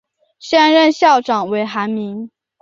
[0.39, 2.31] 现任校长为韩民。